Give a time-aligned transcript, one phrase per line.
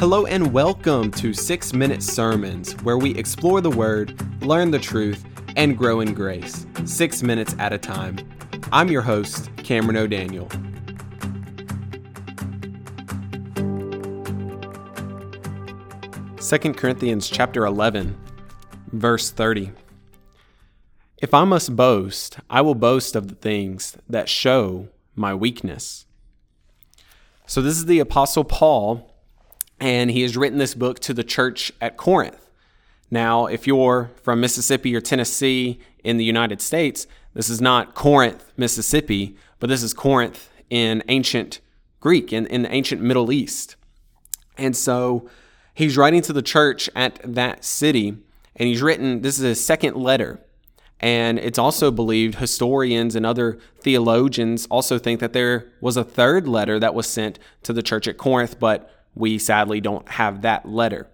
[0.00, 5.22] Hello and welcome to 6 Minute Sermons, where we explore the Word, learn the truth,
[5.56, 8.16] and grow in grace, six minutes at a time.
[8.72, 10.48] I'm your host, Cameron O'Daniel.
[16.40, 18.16] Second Corinthians chapter 11,
[18.92, 19.72] verse 30.
[21.18, 26.06] If I must boast, I will boast of the things that show my weakness.
[27.44, 29.09] So, this is the Apostle Paul,
[29.80, 32.48] and he has written this book to the church at Corinth.
[33.10, 38.52] Now, if you're from Mississippi or Tennessee in the United States, this is not Corinth,
[38.56, 41.60] Mississippi, but this is Corinth in ancient
[42.00, 43.76] Greek, in, in the ancient Middle East.
[44.56, 45.28] And so
[45.74, 48.08] he's writing to the church at that city,
[48.56, 50.40] and he's written, this is his second letter.
[51.00, 56.46] And it's also believed, historians and other theologians also think that there was a third
[56.46, 60.68] letter that was sent to the church at Corinth, but we sadly don't have that
[60.68, 61.08] letter.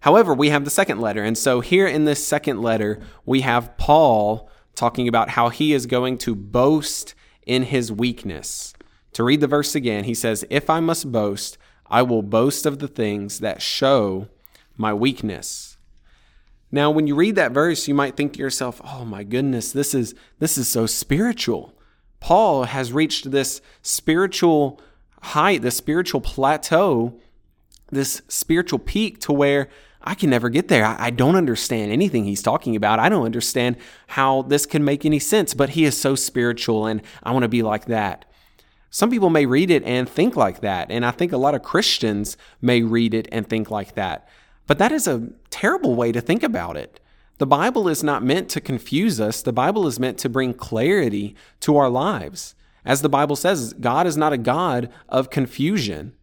[0.00, 1.22] However, we have the second letter.
[1.22, 5.86] And so here in this second letter, we have Paul talking about how he is
[5.86, 7.14] going to boast
[7.46, 8.72] in his weakness.
[9.14, 12.78] To read the verse again, he says, If I must boast, I will boast of
[12.78, 14.28] the things that show
[14.76, 15.76] my weakness.
[16.72, 19.92] Now, when you read that verse, you might think to yourself, "Oh my goodness, this
[19.92, 21.74] is this is so spiritual."
[22.20, 24.80] Paul has reached this spiritual
[25.20, 27.18] height, this spiritual plateau,
[27.90, 29.68] this spiritual peak to where
[30.02, 30.84] I can never get there.
[30.84, 32.98] I, don't understand anything he's talking about.
[32.98, 33.76] I don't understand
[34.08, 37.48] how this can make any sense, but he is so spiritual and I want to
[37.48, 38.24] be like that.
[38.88, 41.62] Some people may read it and think like that, and I think a lot of
[41.62, 44.28] Christians may read it and think like that.
[44.66, 46.98] But that is a terrible way to think about it.
[47.38, 51.36] The Bible is not meant to confuse us, the Bible is meant to bring clarity
[51.60, 52.56] to our lives.
[52.84, 56.14] As the Bible says, God is not a God of confusion.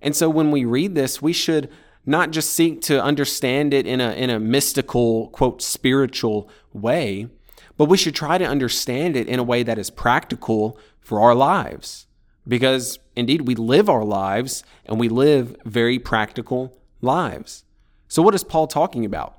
[0.00, 1.70] And so when we read this, we should
[2.04, 7.28] not just seek to understand it in a, in a mystical, quote, spiritual way,
[7.76, 11.34] but we should try to understand it in a way that is practical for our
[11.34, 12.06] lives.
[12.46, 17.64] Because indeed, we live our lives and we live very practical lives.
[18.08, 19.36] So, what is Paul talking about?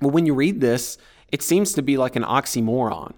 [0.00, 0.96] Well, when you read this,
[1.30, 3.12] it seems to be like an oxymoron.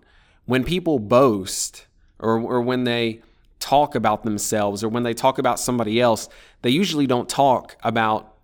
[0.45, 1.87] When people boast
[2.19, 3.23] or, or when they
[3.63, 6.29] talk about themselves or when they talk about somebody else,
[6.63, 8.35] they usually don't talk about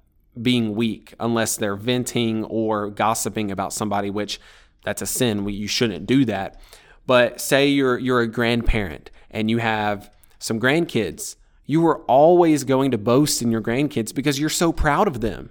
[0.41, 4.41] being weak unless they're venting or gossiping about somebody, which
[4.85, 5.47] that's a sin.
[5.49, 6.61] You shouldn't do that.
[7.07, 11.37] But say you're you're a grandparent and you have some grandkids.
[11.67, 15.51] You are always going to boast in your grandkids because you're so proud of them.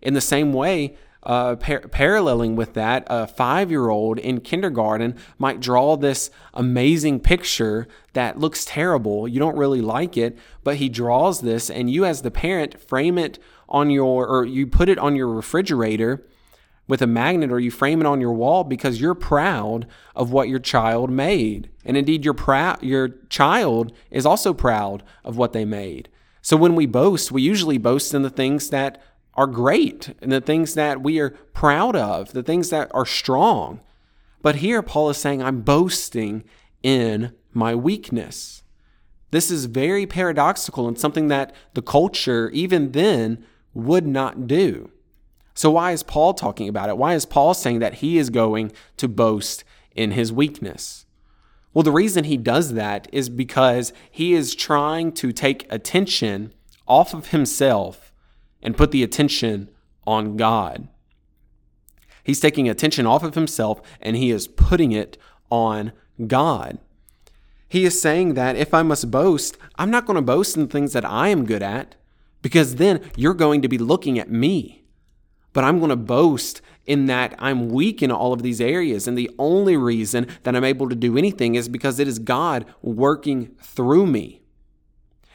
[0.00, 5.16] In the same way, uh, par- paralleling with that, a five year old in kindergarten
[5.38, 9.28] might draw this amazing picture that looks terrible.
[9.28, 13.18] You don't really like it, but he draws this, and you, as the parent, frame
[13.18, 13.38] it
[13.68, 16.26] on your, or you put it on your refrigerator
[16.88, 20.48] with a magnet, or you frame it on your wall because you're proud of what
[20.48, 21.70] your child made.
[21.84, 26.08] And indeed, your, proud, your child is also proud of what they made.
[26.42, 29.00] So when we boast, we usually boast in the things that
[29.34, 33.80] are great and the things that we are proud of, the things that are strong.
[34.42, 36.44] But here, Paul is saying, I'm boasting
[36.82, 38.62] in my weakness.
[39.30, 44.90] This is very paradoxical and something that the culture, even then, would not do.
[45.54, 46.96] So, why is Paul talking about it?
[46.96, 49.62] Why is Paul saying that he is going to boast
[49.94, 51.06] in his weakness?
[51.72, 56.52] Well, the reason he does that is because he is trying to take attention
[56.88, 58.09] off of himself
[58.62, 59.68] and put the attention
[60.06, 60.88] on God.
[62.24, 65.16] He's taking attention off of himself and he is putting it
[65.50, 65.92] on
[66.26, 66.78] God.
[67.68, 70.92] He is saying that if I must boast, I'm not going to boast in things
[70.92, 71.94] that I am good at
[72.42, 74.84] because then you're going to be looking at me.
[75.52, 79.06] But I'm going to boast in that I'm weak in all of these areas.
[79.06, 82.66] And the only reason that I'm able to do anything is because it is God
[82.82, 84.42] working through me.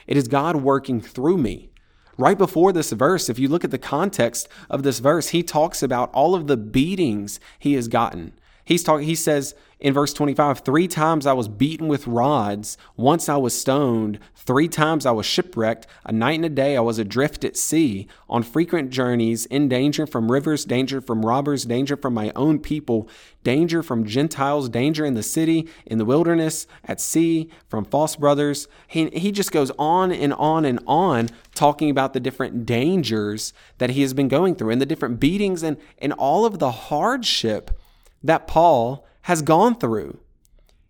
[0.07, 1.69] It is God working through me.
[2.17, 5.83] Right before this verse, if you look at the context of this verse, he talks
[5.83, 8.33] about all of the beatings he has gotten.
[8.65, 13.29] He's talking, he says in verse 25, three times I was beaten with rods, once
[13.29, 16.97] I was stoned, three times I was shipwrecked, a night and a day I was
[16.97, 22.15] adrift at sea, on frequent journeys, in danger from rivers, danger from robbers, danger from
[22.15, 23.07] my own people,
[23.43, 28.67] danger from Gentiles, danger in the city, in the wilderness, at sea, from false brothers.
[28.87, 33.91] He, he just goes on and on and on talking about the different dangers that
[33.91, 37.77] he has been going through and the different beatings and, and all of the hardship
[38.25, 40.19] that Paul has gone through.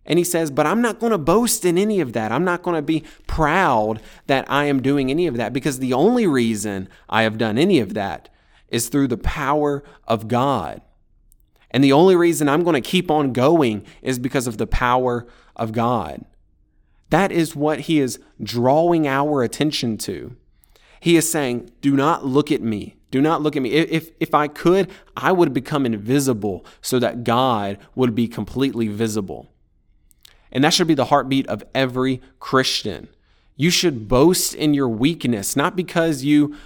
[0.04, 2.32] And he says, But I'm not going to boast in any of that.
[2.32, 5.92] I'm not going to be proud that I am doing any of that because the
[5.92, 8.28] only reason I have done any of that
[8.68, 10.80] is through the power of God.
[11.70, 15.26] And the only reason I'm going to keep on going is because of the power
[15.56, 16.24] of God.
[17.10, 20.36] That is what he is drawing our attention to.
[21.00, 22.96] He is saying, Do not look at me.
[23.16, 23.70] Do not look at me.
[23.70, 29.50] If, if I could, I would become invisible so that God would be completely visible.
[30.52, 33.08] And that should be the heartbeat of every Christian.
[33.56, 36.56] You should boast in your weakness, not because you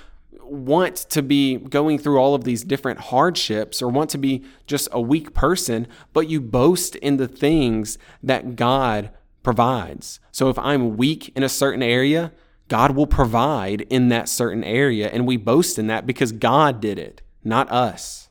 [0.42, 4.88] want to be going through all of these different hardships or want to be just
[4.90, 9.10] a weak person, but you boast in the things that God
[9.44, 10.18] provides.
[10.32, 12.32] So if I'm weak in a certain area,
[12.70, 15.08] God will provide in that certain area.
[15.08, 18.28] And we boast in that because God did it, not us.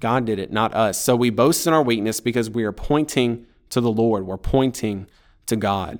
[0.00, 0.98] God did it, not us.
[0.98, 4.26] So we boast in our weakness because we are pointing to the Lord.
[4.26, 5.08] We're pointing
[5.44, 5.98] to God.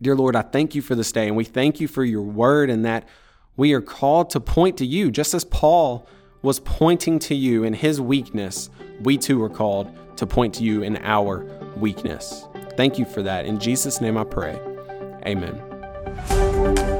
[0.00, 2.70] Dear Lord, I thank you for this day, and we thank you for your word
[2.70, 3.06] and that
[3.56, 6.06] we are called to point to you, just as Paul
[6.40, 8.70] was pointing to you in his weakness.
[9.02, 11.44] We too are called to point to you in our
[11.76, 12.46] weakness.
[12.78, 13.44] Thank you for that.
[13.44, 14.58] In Jesus' name I pray.
[15.26, 15.75] Amen.
[16.06, 16.95] Música